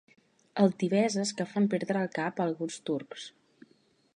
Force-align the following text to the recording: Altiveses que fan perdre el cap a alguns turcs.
Altiveses 0.61 1.33
que 1.41 1.47
fan 1.51 1.67
perdre 1.73 2.01
el 2.07 2.09
cap 2.17 2.41
a 2.43 2.47
alguns 2.53 2.81
turcs. 2.89 3.29